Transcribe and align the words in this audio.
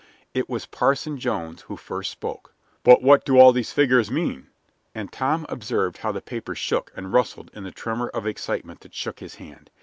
It 0.33 0.49
was 0.49 0.65
Parson 0.65 1.19
Jones 1.19 1.61
who 1.67 1.77
first 1.77 2.09
spoke. 2.09 2.55
"But 2.83 3.03
what 3.03 3.23
do 3.23 3.37
all 3.37 3.51
these 3.51 3.71
figures 3.71 4.09
mean?" 4.09 4.47
And 4.95 5.11
Tom 5.13 5.45
observed 5.47 5.99
how 5.99 6.11
the 6.11 6.21
paper 6.21 6.55
shook 6.55 6.91
and 6.95 7.13
rustled 7.13 7.51
in 7.53 7.65
the 7.65 7.71
tremor 7.71 8.07
of 8.09 8.25
excitement 8.25 8.79
that 8.79 8.95
shook 8.95 9.19
his 9.19 9.35
hand. 9.35 9.69